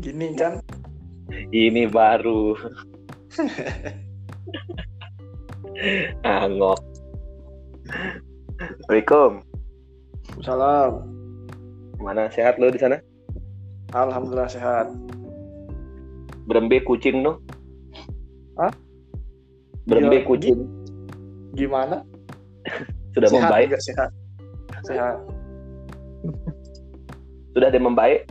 [0.00, 0.64] Gini kan.
[1.52, 2.56] Ini baru.
[6.24, 6.80] Angok.
[8.64, 9.30] Assalamualaikum.
[10.40, 11.04] Salam.
[12.00, 12.96] Gimana sehat lo di sana?
[13.92, 14.88] Alhamdulillah sehat.
[16.48, 17.36] Berembe kucing no?
[18.56, 18.72] Hah?
[19.84, 20.56] Berembe Iya, kucing
[21.60, 22.00] Gimana?
[23.14, 23.68] sudah sehat membaik.
[23.84, 24.10] sehat.
[24.88, 25.16] Sehat.
[27.52, 28.24] Sudah ada membaik.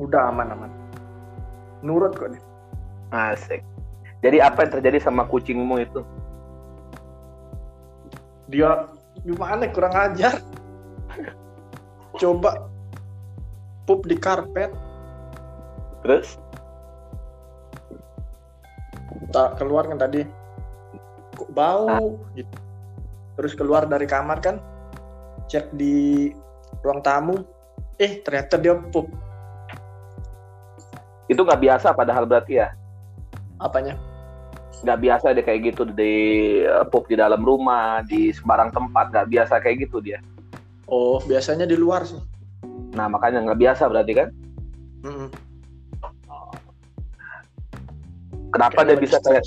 [0.00, 0.70] Udah aman aman.
[1.84, 2.42] Nurut kok nih.
[3.14, 3.62] Asik.
[4.24, 6.00] Jadi apa yang terjadi sama kucingmu itu?
[8.48, 8.88] Dia
[9.22, 10.40] gimana kurang ajar.
[12.20, 12.70] Coba
[13.84, 14.72] pup di karpet,
[16.04, 16.36] Terus?
[19.32, 20.22] tak keluar kan tadi.
[21.34, 22.56] Kok bau gitu.
[23.34, 24.62] Terus keluar dari kamar kan,
[25.50, 26.30] cek di
[26.86, 27.42] ruang tamu,
[27.98, 29.10] eh ternyata dia pup.
[31.28, 32.72] Itu nggak biasa padahal berarti ya?
[33.60, 33.96] Apanya?
[34.84, 36.14] Nggak biasa dia kayak gitu di
[36.64, 39.12] eh, pup di dalam rumah, di sembarang tempat.
[39.12, 40.20] Nggak biasa kayak gitu dia.
[40.84, 42.20] Oh, biasanya di luar sih.
[42.94, 44.28] Nah makanya nggak biasa berarti kan?
[45.04, 45.28] Mm-mm.
[48.54, 49.44] Kenapa Kayaknya dia bisa kayak?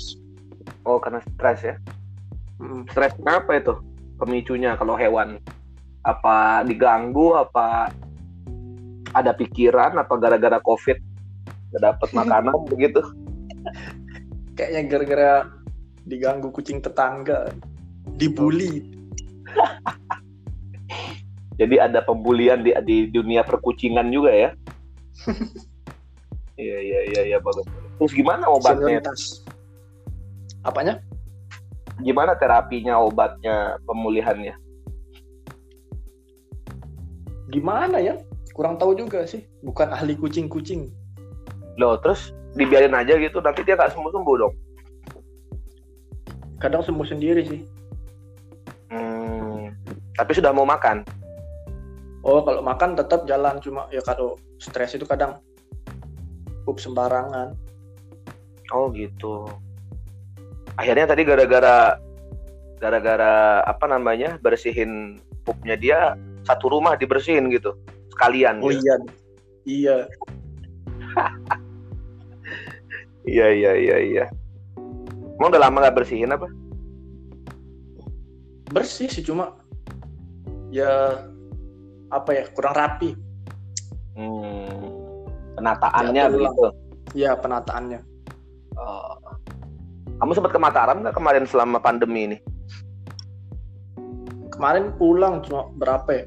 [0.84, 1.74] Oh karena stres ya?
[2.60, 2.84] Mm-mm.
[2.92, 3.74] Stres kenapa itu?
[4.20, 5.40] Pemicunya kalau hewan?
[6.04, 7.38] Apa diganggu?
[7.38, 7.88] Apa
[9.16, 9.96] ada pikiran?
[9.96, 11.00] Apa gara-gara covid?
[11.72, 13.00] Nggak dapat makanan begitu?
[14.56, 15.32] Kayaknya gara-gara
[16.08, 17.52] diganggu kucing tetangga,
[18.16, 18.88] dibully.
[21.58, 24.50] Jadi ada pembulian di, di dunia perkucingan juga ya?
[26.58, 27.62] Iya iya iya iya bagus.
[28.02, 28.98] Terus gimana obatnya?
[28.98, 29.46] Senioritas.
[30.66, 30.98] Apanya?
[32.02, 34.58] Gimana terapinya, obatnya, pemulihannya?
[37.54, 38.18] Gimana ya?
[38.50, 39.46] Kurang tahu juga sih.
[39.62, 40.90] Bukan ahli kucing-kucing.
[41.78, 44.54] Loh, terus dibiarin aja gitu, nanti dia nggak sembuh-sembuh dong.
[46.58, 47.62] Kadang sembuh sendiri sih.
[48.90, 49.70] Hmm,
[50.18, 51.06] tapi sudah mau makan.
[52.26, 55.38] Oh, kalau makan tetap jalan cuma ya kalau stres itu kadang
[56.66, 57.54] pup sembarangan.
[58.74, 59.46] Oh gitu.
[60.74, 61.94] Akhirnya tadi gara-gara
[62.82, 65.98] gara-gara apa namanya bersihin pupnya dia
[66.42, 67.78] satu rumah dibersihin gitu
[68.10, 68.58] sekalian.
[68.66, 68.82] Oh gitu.
[68.82, 68.94] iya.
[69.62, 69.96] Iya.
[73.28, 74.24] Iya iya iya iya.
[75.36, 76.48] Mau udah lama nggak bersihin apa?
[78.68, 79.52] Bersih sih cuma
[80.68, 81.20] ya
[82.08, 83.12] apa ya kurang rapi
[84.12, 84.66] Hmm,
[85.54, 86.66] penataannya Jatuh begitu.
[87.14, 88.00] ya penataannya
[88.74, 89.18] Oh.
[90.18, 92.38] Kamu sempat ke Mataram nggak kemarin selama pandemi ini?
[94.52, 96.24] kemarin pulang cuma berapa ya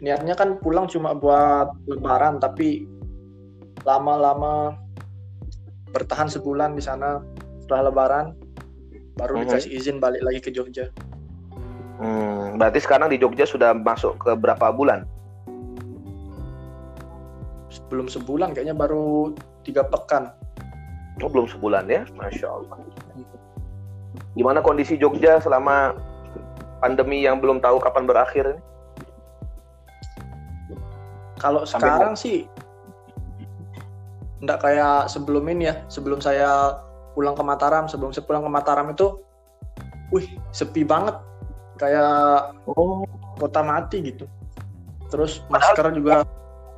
[0.00, 2.88] niatnya kan pulang cuma buat lebaran tapi
[3.84, 4.72] lama-lama
[5.90, 7.20] bertahan sebulan di sana
[7.64, 8.36] setelah lebaran
[9.16, 9.42] baru Mhm.
[9.48, 10.88] dikasih izin balik lagi ke Jogja
[11.98, 15.02] Hmm, berarti sekarang di Jogja sudah masuk ke berapa bulan?
[17.88, 19.32] belum sebulan kayaknya baru
[19.64, 20.28] tiga pekan
[21.18, 22.78] Oh, belum sebulan ya, masya Allah.
[24.38, 25.98] Gimana kondisi Jogja selama
[26.78, 28.60] pandemi yang belum tahu kapan berakhir ini?
[31.38, 32.46] kalau Sampai sekarang sih
[34.38, 36.78] enggak kayak sebelum ini ya sebelum saya
[37.12, 39.18] pulang ke Mataram sebelum saya pulang ke Mataram itu
[40.14, 41.18] wih sepi banget
[41.78, 43.06] kayak Oh,
[43.38, 44.26] kota mati gitu.
[45.08, 46.14] Terus Padahal- masker juga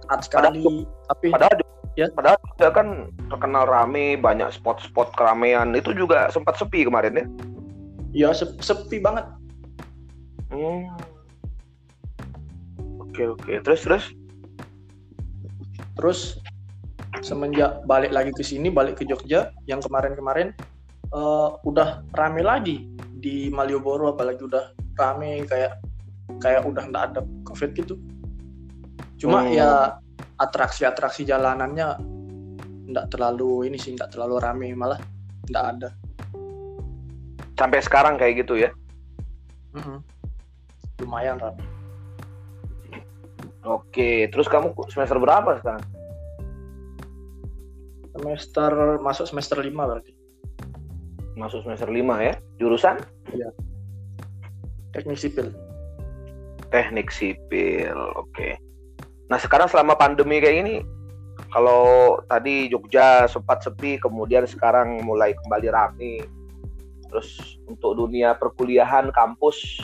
[0.04, 0.60] ketat sekali.
[1.08, 1.56] Tapi padahal
[1.98, 2.06] Ya.
[2.14, 2.88] padahal Jogja kan
[3.28, 5.74] terkenal rame, banyak spot-spot keramaian.
[5.74, 7.26] Itu juga sempat sepi kemarin ya.
[8.10, 9.26] ya se- sepi banget.
[10.50, 10.90] Hmm.
[13.00, 13.52] Oke oke.
[13.62, 14.04] Terus terus.
[15.94, 16.20] Terus
[17.18, 20.54] semenjak balik lagi ke sini, balik ke Jogja, yang kemarin-kemarin
[21.10, 22.86] eh, udah rame lagi
[23.18, 25.82] di Malioboro, apalagi udah rame kayak
[26.38, 27.98] kayak udah nggak ada covid gitu.
[29.18, 29.52] Cuma Hmm.
[29.52, 29.70] ya
[30.40, 32.00] atraksi-atraksi jalanannya
[32.90, 35.02] nggak terlalu ini sih, nggak terlalu rame malah
[35.50, 35.88] nggak ada.
[37.58, 38.70] Sampai sekarang kayak gitu ya.
[39.76, 40.00] Mm-mm.
[41.04, 41.60] Lumayan rame.
[43.60, 44.32] Oke.
[44.32, 45.84] Terus kamu semester berapa sekarang?
[48.20, 50.12] Semester masuk semester 5 berarti.
[51.40, 52.36] Masuk semester 5 ya.
[52.60, 53.00] Jurusan
[54.92, 55.48] Teknik sipil.
[56.70, 57.98] teknik sipil.
[58.14, 58.54] Oke.
[59.26, 60.74] Nah sekarang selama pandemi kayak gini,
[61.50, 66.14] kalau tadi Jogja sempat sepi, kemudian sekarang mulai kembali rame.
[67.10, 69.82] Terus untuk dunia perkuliahan, kampus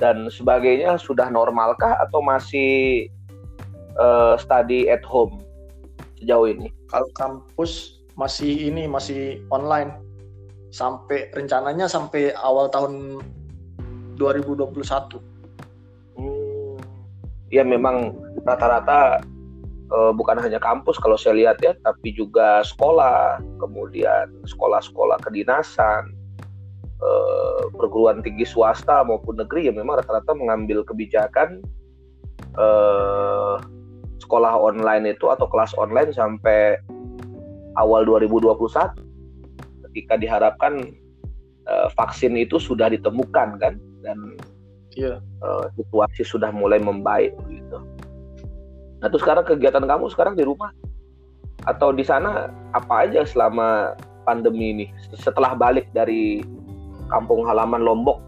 [0.00, 3.06] dan sebagainya sudah normalkah atau masih
[3.94, 5.38] uh, study at home
[6.18, 6.79] sejauh ini?
[6.90, 9.94] Kalau kampus masih ini masih online
[10.74, 13.22] sampai rencananya sampai awal tahun
[14.18, 14.76] 2021.
[16.18, 16.76] Hmm,
[17.48, 18.14] ya memang
[18.44, 19.22] rata-rata
[19.90, 26.12] uh, bukan hanya kampus kalau saya lihat ya, tapi juga sekolah, kemudian sekolah-sekolah kedinasan,
[27.02, 31.64] uh, perguruan tinggi swasta maupun negeri ya memang rata-rata mengambil kebijakan
[32.60, 33.58] uh,
[34.20, 36.76] sekolah online itu atau kelas online sampai
[37.80, 38.56] awal 2021
[39.90, 40.94] ketika diharapkan
[41.66, 43.74] uh, vaksin itu sudah ditemukan kan
[44.04, 44.18] dan
[44.94, 45.18] yeah.
[45.18, 45.46] Iya.
[45.46, 47.78] uh, situasi sudah mulai membaik gitu.
[49.00, 50.74] Nah, terus sekarang kegiatan kamu sekarang di rumah
[51.64, 56.44] atau di sana apa aja selama pandemi ini setelah balik dari
[57.08, 58.20] kampung halaman Lombok?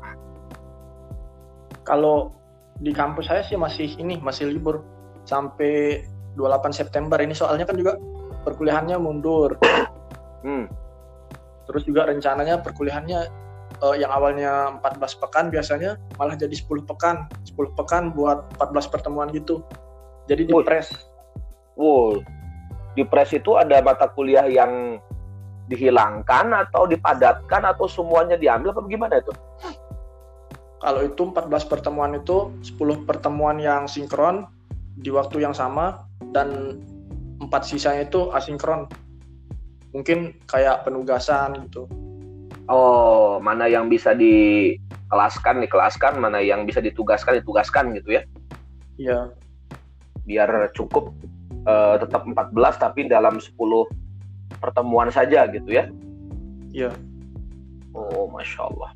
[1.83, 2.31] Kalau
[2.79, 4.81] di kampus saya sih masih ini masih libur
[5.25, 6.05] sampai
[6.37, 7.99] 28 September ini soalnya kan juga
[8.43, 9.57] perkuliahannya mundur.
[10.43, 10.67] Hmm.
[11.71, 13.21] Terus juga rencananya perkuliahannya
[13.81, 17.31] uh, yang awalnya 14 pekan biasanya malah jadi 10 pekan.
[17.47, 19.63] 10 pekan buat 14 pertemuan gitu.
[20.27, 20.91] Jadi di press.
[21.79, 22.21] Wow.
[22.93, 25.01] Di press itu ada mata kuliah yang
[25.71, 29.33] dihilangkan atau dipadatkan atau semuanya diambil apa gimana itu?
[30.83, 34.51] Kalau itu 14 pertemuan itu 10 pertemuan yang sinkron
[34.99, 36.05] di waktu yang sama
[36.37, 36.81] dan
[37.41, 38.89] empat sisanya itu asinkron.
[39.93, 41.85] Mungkin kayak penugasan gitu.
[42.71, 48.23] Oh, mana yang bisa dikelaskan dikelaskan, mana yang bisa ditugaskan ditugaskan gitu ya?
[48.97, 49.19] Iya.
[50.25, 51.13] Biar cukup
[51.67, 53.53] uh, tetap 14 tapi dalam 10
[54.63, 55.91] pertemuan saja gitu ya?
[56.73, 56.95] Iya.
[57.93, 58.91] Oh, masya Allah.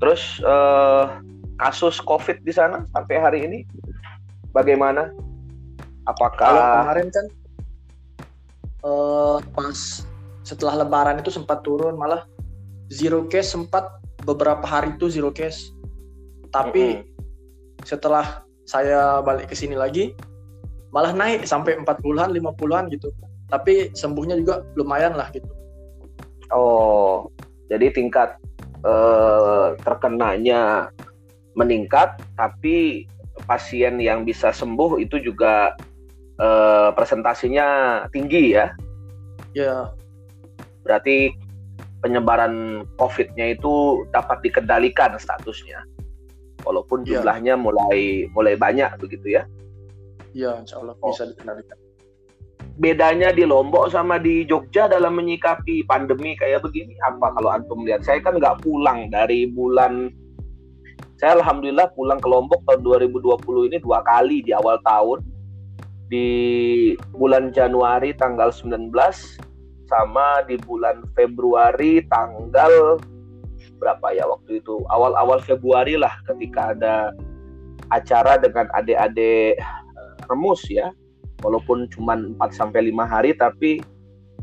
[0.00, 1.20] Terus uh,
[1.60, 3.58] kasus COVID di sana sampai hari ini
[4.54, 5.10] bagaimana?
[6.08, 7.26] Apakah Kalau kemarin kan
[8.82, 9.78] uh, pas
[10.42, 12.26] setelah Lebaran itu sempat turun malah
[12.90, 13.86] zero case sempat
[14.26, 15.70] beberapa hari itu zero case.
[16.50, 17.84] Tapi mm -hmm.
[17.86, 20.14] setelah saya balik ke sini lagi
[20.90, 23.14] malah naik sampai 40-an, 50-an gitu.
[23.50, 25.46] Tapi sembuhnya juga lumayan lah gitu.
[26.50, 27.30] Oh,
[27.70, 28.34] jadi tingkat
[28.82, 30.90] uh, terkenanya
[31.54, 33.06] meningkat, tapi
[33.50, 35.74] pasien yang bisa sembuh itu juga
[36.38, 38.70] uh, presentasinya tinggi ya.
[39.58, 39.90] Ya.
[40.86, 41.34] Berarti
[41.98, 45.82] penyebaran COVID-nya itu dapat dikendalikan statusnya,
[46.62, 47.18] walaupun ya.
[47.18, 47.60] jumlahnya ya.
[47.60, 49.42] mulai mulai banyak begitu ya.
[50.30, 51.10] Iya, insya Allah oh.
[51.10, 51.74] bisa dikendalikan
[52.80, 58.00] bedanya di Lombok sama di Jogja dalam menyikapi pandemi kayak begini apa kalau antum lihat
[58.00, 60.08] saya kan nggak pulang dari bulan
[61.20, 62.80] saya alhamdulillah pulang ke Lombok tahun
[63.12, 65.20] 2020 ini dua kali di awal tahun.
[66.08, 66.26] Di
[67.12, 68.88] bulan Januari tanggal 19
[69.84, 72.96] sama di bulan Februari tanggal
[73.76, 74.80] berapa ya waktu itu?
[74.88, 77.12] Awal-awal Februari lah ketika ada
[77.92, 80.88] acara dengan adik-adik eh, remus ya.
[81.44, 83.84] Walaupun cuma 4 sampai 5 hari tapi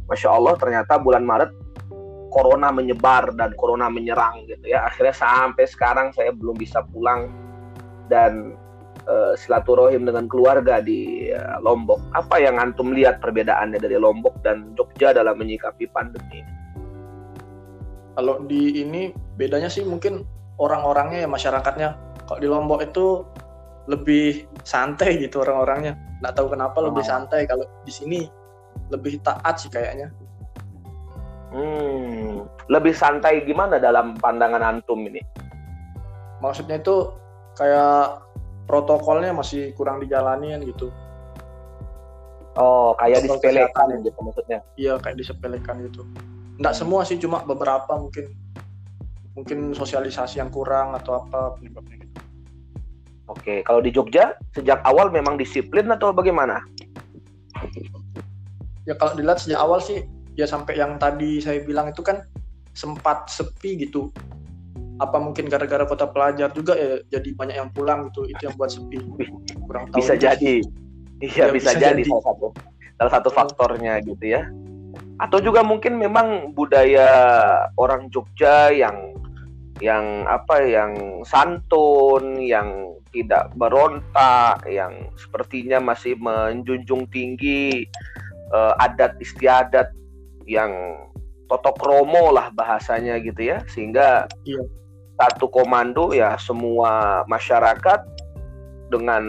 [0.06, 1.50] Masya Allah ternyata bulan Maret
[2.29, 4.88] corona menyebar dan corona menyerang gitu ya.
[4.88, 7.31] Akhirnya sampai sekarang saya belum bisa pulang
[8.11, 8.56] dan
[9.07, 11.99] uh, silaturahim dengan keluarga di uh, Lombok.
[12.13, 16.54] Apa yang antum lihat perbedaannya dari Lombok dan Jogja dalam menyikapi pandemi ini?
[18.18, 20.25] Kalau di ini bedanya sih mungkin
[20.57, 21.90] orang-orangnya ya masyarakatnya.
[22.25, 23.23] Kalau di Lombok itu
[23.87, 25.95] lebih santai gitu orang-orangnya.
[26.19, 26.92] Nggak tahu kenapa oh.
[26.92, 27.45] lebih santai.
[27.45, 28.19] Kalau di sini
[28.90, 30.13] lebih taat sih kayaknya
[31.57, 32.45] hmm.
[32.69, 35.19] Lebih santai gimana dalam pandangan antum ini?
[36.37, 37.09] Maksudnya itu
[37.57, 38.21] kayak
[38.69, 40.94] protokolnya masih kurang dijalanin gitu.
[42.57, 44.59] Oh kayak disepelekan gitu maksudnya?
[44.78, 46.06] Iya kayak disepelekan gitu.
[46.61, 46.81] Nggak hmm.
[46.85, 48.33] semua sih cuma beberapa mungkin
[49.37, 52.18] mungkin sosialisasi yang kurang atau apa penyebabnya gitu.
[53.28, 56.64] Oke, kalau di Jogja sejak awal memang disiplin atau bagaimana?
[58.87, 62.23] Ya kalau dilihat sejak awal sih ya sampai yang tadi saya bilang itu kan
[62.77, 64.13] sempat sepi gitu.
[64.97, 68.69] Apa mungkin gara-gara kota pelajar juga ya jadi banyak yang pulang gitu itu yang buat
[68.69, 69.01] sepi.
[69.65, 69.99] Kurang tahu.
[69.99, 70.61] Bisa jadi.
[71.17, 72.47] Iya ya, bisa, bisa jadi, jadi salah satu
[73.01, 74.45] salah satu faktornya gitu ya.
[75.17, 77.09] Atau juga mungkin memang budaya
[77.81, 79.17] orang Jogja yang
[79.81, 87.89] yang apa yang santun, yang tidak berontak, yang sepertinya masih menjunjung tinggi
[88.53, 89.89] uh, adat istiadat
[90.47, 90.71] yang
[91.51, 94.63] totok romo lah bahasanya gitu ya, sehingga iya.
[95.19, 98.04] satu komando ya semua masyarakat
[98.87, 99.23] dengan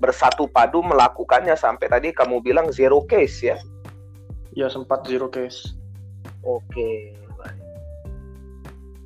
[0.00, 3.56] bersatu padu melakukannya sampai tadi kamu bilang zero case ya?
[4.56, 5.76] Ya sempat zero case.
[6.44, 7.16] Oke.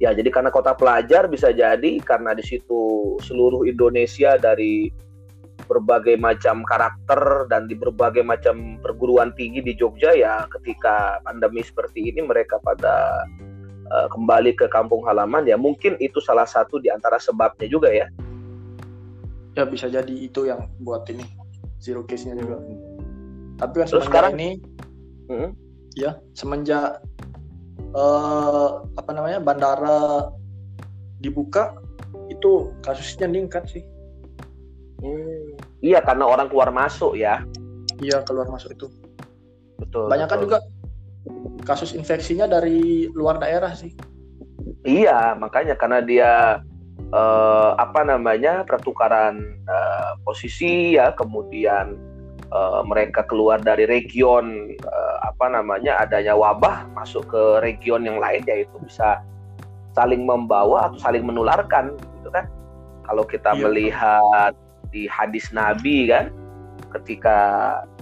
[0.00, 4.88] Ya jadi karena kota pelajar bisa jadi karena di situ seluruh Indonesia dari
[5.70, 12.10] berbagai macam karakter dan di berbagai macam perguruan tinggi di Jogja ya ketika pandemi seperti
[12.10, 13.22] ini mereka pada
[13.94, 18.10] uh, kembali ke kampung halaman ya mungkin itu salah satu di antara sebabnya juga ya.
[19.54, 21.22] Ya bisa jadi itu yang buat ini
[21.78, 22.58] zero case-nya juga.
[23.62, 24.32] Tapi kan Terus sekarang?
[24.34, 24.50] ini
[25.30, 25.54] hmm?
[25.94, 26.98] ya semenjak
[27.94, 30.34] uh, apa namanya bandara
[31.22, 31.78] dibuka
[32.26, 33.82] itu kasusnya meningkat sih
[35.00, 35.58] hmm.
[35.80, 37.44] iya karena orang keluar masuk ya.
[38.00, 38.86] Iya keluar masuk itu.
[39.80, 40.58] Betul banyak kan juga
[41.64, 43.92] kasus infeksinya dari luar daerah sih.
[44.84, 46.32] Iya makanya karena dia
[47.12, 51.96] uh, apa namanya pertukaran uh, posisi ya kemudian
[52.52, 58.44] uh, mereka keluar dari region uh, apa namanya adanya wabah masuk ke region yang lain
[58.48, 59.20] yaitu bisa
[59.92, 62.46] saling membawa atau saling menularkan gitu kan.
[63.04, 63.60] Kalau kita iya.
[63.66, 64.52] melihat
[64.90, 66.34] di hadis Nabi kan
[66.98, 67.38] ketika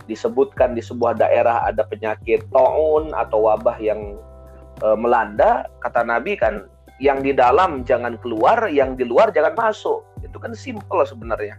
[0.09, 4.17] disebutkan di sebuah daerah ada penyakit taun atau wabah yang
[4.81, 6.65] uh, melanda kata Nabi kan
[6.99, 10.03] yang di dalam jangan keluar, yang di luar jangan masuk.
[10.25, 11.55] Itu kan simpel sebenarnya.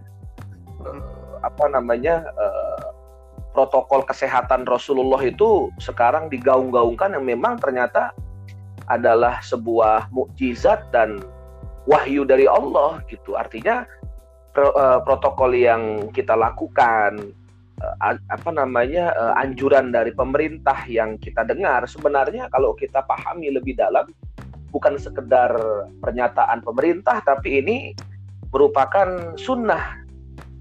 [0.84, 2.92] Uh, apa namanya uh,
[3.56, 8.12] protokol kesehatan Rasulullah itu sekarang digaung-gaungkan yang memang ternyata
[8.92, 11.24] adalah sebuah mukjizat dan
[11.88, 13.40] wahyu dari Allah gitu.
[13.40, 13.88] Artinya
[14.54, 17.34] pro, uh, protokol yang kita lakukan
[17.82, 23.78] uh, apa namanya uh, anjuran dari pemerintah yang kita dengar sebenarnya kalau kita pahami lebih
[23.78, 24.10] dalam
[24.70, 25.50] bukan sekedar
[25.98, 27.78] pernyataan pemerintah, tapi ini
[28.54, 29.98] merupakan sunnah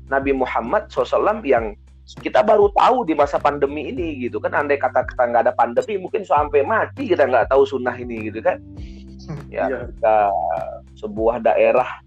[0.08, 1.76] Nabi Muhammad SAW yang
[2.24, 6.00] kita baru tahu di masa pandemi ini gitu kan andai kata kita nggak ada pandemi
[6.00, 8.56] mungkin sampai mati kita nggak tahu sunnah ini gitu kan
[9.28, 10.32] hmm, ya yeah.
[10.96, 12.00] sebuah daerah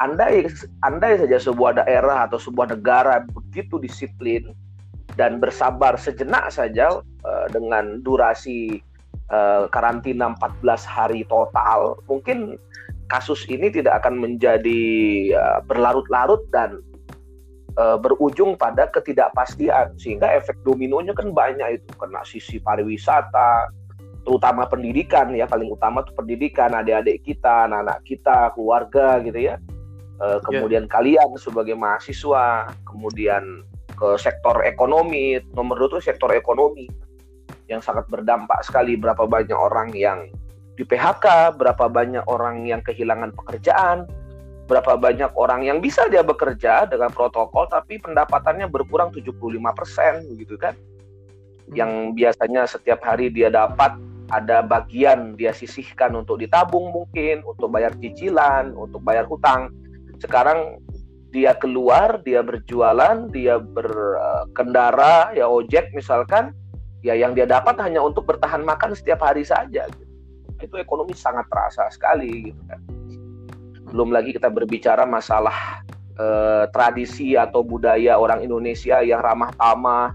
[0.00, 0.48] andai
[0.82, 4.56] andai saja sebuah daerah atau sebuah negara begitu disiplin
[5.20, 8.80] dan bersabar sejenak saja uh, dengan durasi
[9.28, 12.56] uh, karantina 14 hari total, mungkin
[13.10, 14.82] kasus ini tidak akan menjadi
[15.34, 16.78] uh, berlarut-larut dan
[17.76, 21.90] uh, berujung pada ketidakpastian sehingga efek dominonya kan banyak itu.
[21.98, 23.68] Kena sisi pariwisata
[24.20, 29.56] terutama pendidikan ya paling utama tuh pendidikan adik-adik kita anak-anak kita keluarga gitu ya
[30.22, 30.92] uh, kemudian yeah.
[30.92, 33.64] kalian sebagai mahasiswa kemudian
[33.96, 36.88] ke sektor ekonomi nomor dua itu sektor ekonomi
[37.68, 40.26] yang sangat berdampak sekali berapa banyak orang yang
[40.80, 44.08] di PHK, berapa banyak orang yang kehilangan pekerjaan,
[44.64, 49.44] berapa banyak orang yang bisa dia bekerja dengan protokol tapi pendapatannya berkurang 75%
[50.40, 50.72] gitu kan.
[50.72, 51.76] Hmm.
[51.76, 53.92] Yang biasanya setiap hari dia dapat
[54.32, 59.68] ada bagian dia sisihkan untuk ditabung mungkin, untuk bayar cicilan, untuk bayar hutang.
[60.20, 60.78] Sekarang
[61.30, 66.52] dia keluar, dia berjualan, dia berkendara, ya ojek misalkan,
[67.00, 69.86] ya yang dia dapat hanya untuk bertahan makan setiap hari saja.
[70.60, 72.80] Itu ekonomi sangat terasa sekali gitu kan.
[73.90, 75.82] Belum lagi kita berbicara masalah
[76.18, 80.12] eh, tradisi atau budaya orang Indonesia yang ramah tamah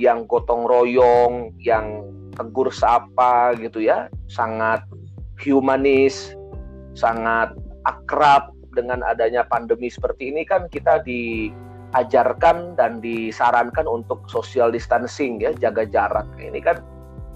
[0.00, 2.02] yang gotong royong yang
[2.34, 4.08] tegur sapa gitu ya.
[4.30, 4.86] Sangat
[5.42, 6.32] humanis
[6.94, 7.50] sangat
[7.84, 11.54] akrab dengan adanya pandemi seperti ini kan kita di
[11.94, 16.26] ajarkan dan disarankan untuk social distancing ya, jaga jarak.
[16.36, 16.82] Ini kan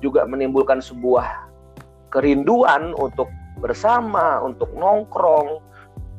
[0.02, 1.46] juga menimbulkan sebuah
[2.10, 3.30] kerinduan untuk
[3.62, 5.62] bersama, untuk nongkrong,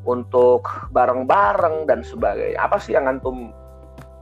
[0.08, 0.64] untuk
[0.96, 2.60] bareng-bareng dan sebagainya.
[2.60, 3.52] Apa sih yang antum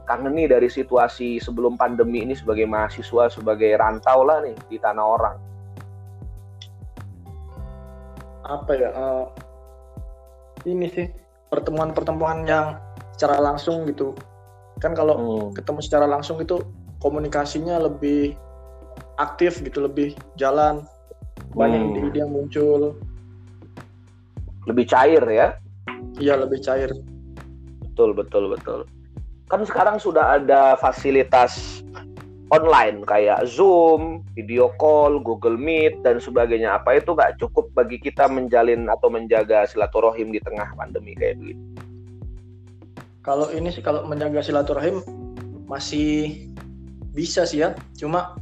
[0.08, 5.36] kangeni dari situasi sebelum pandemi ini sebagai mahasiswa, sebagai rantau lah nih di tanah orang?
[8.48, 8.90] Apa ya?
[8.96, 9.28] Uh,
[10.66, 11.06] ini sih
[11.52, 12.78] pertemuan-pertemuan yang
[13.14, 14.14] secara langsung gitu.
[14.78, 15.58] Kan kalau hmm.
[15.58, 16.62] ketemu secara langsung itu
[17.02, 18.34] komunikasinya lebih
[19.18, 20.86] aktif gitu lebih jalan
[21.54, 21.90] banyak hmm.
[21.94, 22.94] ide-ide yang muncul.
[24.66, 25.48] Lebih cair ya?
[26.18, 26.90] Iya lebih cair.
[27.82, 28.80] Betul betul betul.
[29.48, 31.80] Kan sekarang sudah ada fasilitas
[32.48, 36.80] online kayak Zoom, video call, Google Meet dan sebagainya.
[36.80, 41.68] Apa itu nggak cukup bagi kita menjalin atau menjaga silaturahim di tengah pandemi kayak begitu?
[43.28, 45.04] kalau ini sih kalau menjaga silaturahim
[45.68, 46.48] masih
[47.12, 48.40] bisa sih ya cuma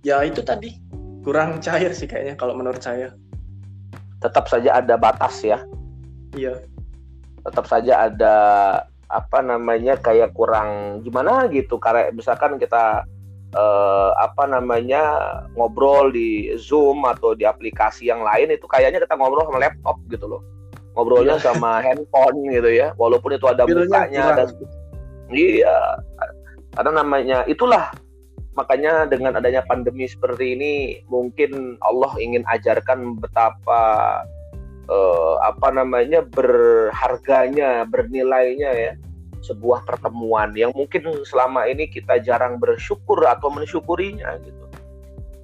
[0.00, 0.80] ya itu tadi
[1.20, 3.12] kurang cair sih kayaknya kalau menurut saya
[4.24, 5.60] tetap saja ada batas ya
[6.32, 6.56] iya
[7.44, 8.36] tetap saja ada
[9.14, 11.78] apa namanya kayak kurang gimana gitu.
[11.78, 13.06] Karena misalkan kita
[13.54, 15.02] uh, apa namanya
[15.54, 20.26] ngobrol di Zoom atau di aplikasi yang lain itu kayaknya kita ngobrol sama laptop gitu
[20.26, 20.42] loh.
[20.98, 21.44] Ngobrolnya yeah.
[21.46, 22.90] sama handphone gitu ya.
[22.98, 24.44] Walaupun itu ada mukanya ada
[25.30, 25.78] iya.
[26.74, 27.94] Karena namanya itulah.
[28.54, 34.22] Makanya dengan adanya pandemi seperti ini mungkin Allah ingin ajarkan betapa
[34.88, 38.92] uh, apa namanya berharganya bernilainya ya
[39.44, 44.64] sebuah pertemuan yang mungkin selama ini kita jarang bersyukur atau mensyukurinya gitu.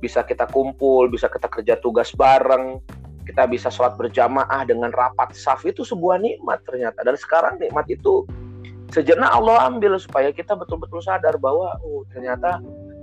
[0.01, 2.81] Bisa kita kumpul, bisa kita kerja tugas bareng,
[3.29, 7.05] kita bisa sholat berjamaah dengan rapat saf itu sebuah nikmat ternyata.
[7.05, 8.25] Dan sekarang nikmat itu
[8.89, 12.59] sejenak Allah ambil supaya kita betul-betul sadar bahwa oh ternyata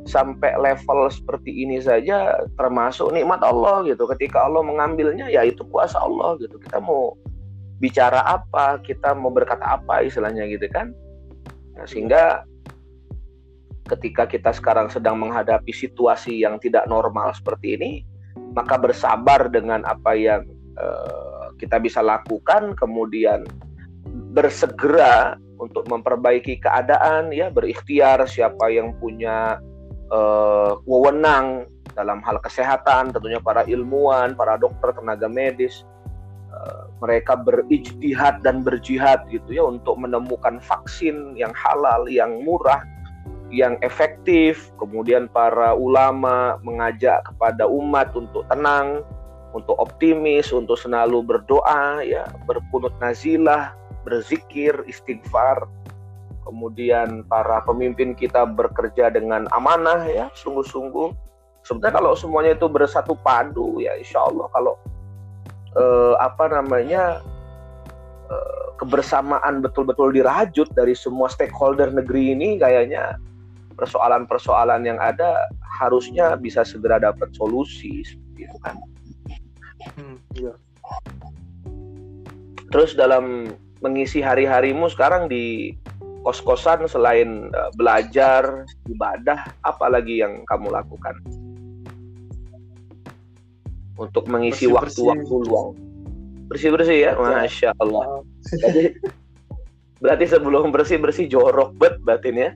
[0.08, 4.08] sampai level seperti ini saja termasuk nikmat Allah gitu.
[4.16, 6.58] Ketika Allah mengambilnya ya itu kuasa Allah gitu.
[6.58, 7.14] Kita mau
[7.78, 10.96] bicara apa, kita mau berkata apa istilahnya gitu kan.
[11.78, 12.42] Nah, sehingga
[13.88, 17.92] ketika kita sekarang sedang menghadapi situasi yang tidak normal seperti ini,
[18.58, 20.44] maka bersabar dengan apa yang
[20.76, 23.46] uh, kita bisa lakukan, kemudian
[24.34, 29.58] bersegera untuk memperbaiki keadaan, ya berikhtiar siapa yang punya
[30.12, 35.82] uh, wewenang dalam hal kesehatan, tentunya para ilmuwan, para dokter, tenaga medis,
[36.58, 42.82] Eh, mereka berijtihad dan berjihad gitu ya untuk menemukan vaksin yang halal, yang murah,
[43.54, 44.74] yang efektif.
[44.82, 49.06] Kemudian para ulama mengajak kepada umat untuk tenang,
[49.54, 55.70] untuk optimis, untuk selalu berdoa ya, berkunut nazilah, berzikir, istighfar.
[56.48, 61.12] Kemudian para pemimpin kita bekerja dengan amanah ya, sungguh-sungguh.
[61.68, 64.80] Sebenarnya kalau semuanya itu bersatu padu ya insya Allah kalau
[65.76, 67.20] uh, apa namanya
[68.32, 73.20] uh, kebersamaan betul-betul dirajut dari semua stakeholder negeri ini kayaknya
[73.76, 78.76] persoalan-persoalan yang ada harusnya bisa segera dapat solusi seperti itu kan.
[79.94, 80.54] Hmm, iya.
[82.74, 85.78] Terus dalam mengisi hari-harimu sekarang di
[86.26, 91.18] kos-kosan selain uh, belajar, ibadah, apa lagi yang kamu lakukan?
[93.98, 95.74] untuk mengisi waktu-waktu luang.
[96.48, 98.24] Bersih-bersih ya, masya Allah.
[98.48, 98.96] Jadi,
[100.00, 102.50] berarti sebelum bersih-bersih jorok bet batin ya.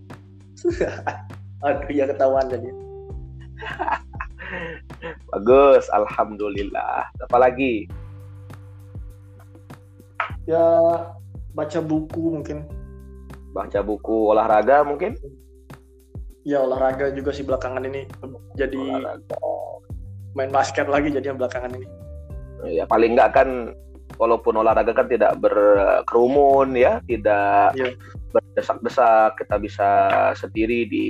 [1.65, 2.69] Aduh ya ketahuan jadi.
[5.33, 7.09] Bagus, alhamdulillah.
[7.27, 7.89] Apa lagi?
[10.47, 10.63] Ya
[11.51, 12.63] baca buku mungkin.
[13.51, 15.15] Baca buku olahraga mungkin?
[16.41, 18.09] Ya olahraga juga sih belakangan ini
[18.57, 19.37] jadi olahraga
[20.33, 21.87] main basket lagi jadi yang belakangan ini.
[22.71, 23.49] Ya paling nggak kan
[24.21, 27.91] walaupun olahraga kan tidak berkerumun ya, tidak ya.
[28.31, 29.89] berdesak-desak, kita bisa
[30.37, 31.05] sendiri di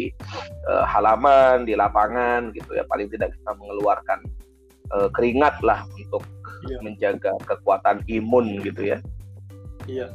[0.68, 2.84] uh, halaman, di lapangan gitu ya.
[2.88, 4.20] Paling tidak kita mengeluarkan
[4.96, 6.24] uh, keringat lah untuk
[6.72, 6.80] ya.
[6.80, 8.98] menjaga kekuatan imun gitu ya.
[9.86, 10.08] Iya.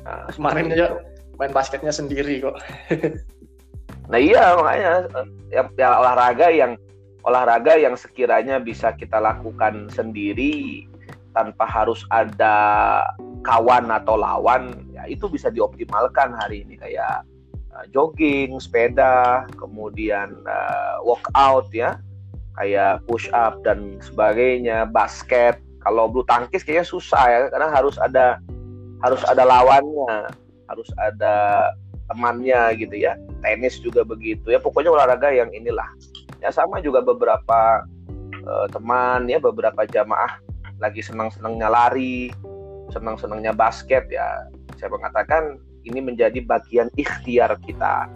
[0.00, 0.96] Nah, kemarin aja
[1.40, 2.60] main basketnya sendiri kok.
[4.12, 4.92] nah iya makanya
[5.48, 6.76] ya, ya olahraga yang
[7.24, 10.84] olahraga yang sekiranya bisa kita lakukan sendiri
[11.32, 13.00] tanpa harus ada
[13.46, 17.24] kawan atau lawan ya itu bisa dioptimalkan hari ini kayak
[17.72, 21.96] uh, jogging, sepeda, kemudian uh, workout ya
[22.60, 25.56] kayak push up dan sebagainya, basket.
[25.80, 28.36] Kalau bulu tangkis kayaknya susah ya karena harus ada
[29.00, 30.28] harus ada lawannya,
[30.70, 31.68] harus ada
[32.06, 33.18] temannya gitu ya.
[33.42, 34.62] Tenis juga begitu ya.
[34.62, 35.86] Pokoknya olahraga yang inilah
[36.40, 37.84] ya sama juga beberapa
[38.48, 40.40] uh, teman ya beberapa jamaah
[40.80, 42.32] lagi senang-senangnya lari
[42.90, 44.48] senang-senangnya basket ya
[44.80, 48.08] saya mengatakan ini menjadi bagian ikhtiar kita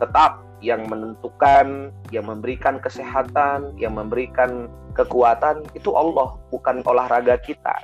[0.00, 7.76] tetap yang menentukan yang memberikan kesehatan yang memberikan kekuatan itu Allah bukan olahraga kita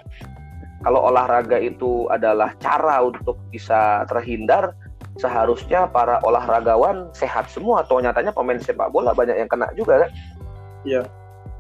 [0.83, 4.75] kalau olahraga itu adalah cara untuk bisa terhindar
[5.17, 7.87] seharusnya para olahragawan sehat semua.
[7.87, 10.11] Atau nyatanya pemain sepak bola banyak yang kena juga kan?
[10.83, 11.03] Iya.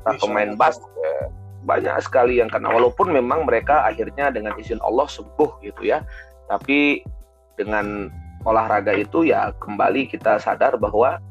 [0.02, 1.30] Nah, pemain basket
[1.62, 2.74] banyak sekali yang kena.
[2.74, 6.02] Walaupun memang mereka akhirnya dengan izin Allah sembuh gitu ya.
[6.50, 7.06] Tapi
[7.54, 8.10] dengan
[8.42, 11.22] olahraga itu ya kembali kita sadar bahwa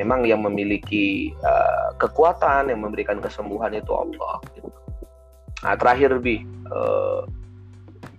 [0.00, 4.68] memang yang memiliki uh, kekuatan yang memberikan kesembuhan itu Allah gitu.
[5.64, 6.44] Nah terakhir bi.
[6.68, 7.24] Uh,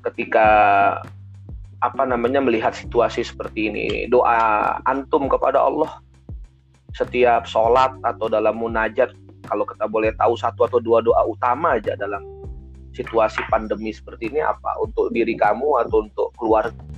[0.05, 0.47] ketika
[1.81, 5.97] apa namanya melihat situasi seperti ini doa antum kepada Allah
[6.93, 9.11] setiap sholat atau dalam munajat
[9.45, 12.21] kalau kita boleh tahu satu atau dua doa utama aja dalam
[12.95, 14.79] situasi pandemi seperti ini apa?
[14.79, 16.94] Untuk diri kamu atau untuk keluarga